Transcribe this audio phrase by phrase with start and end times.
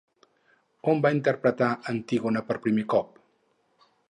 [0.93, 3.23] On va interpretar Antígona per primer cop?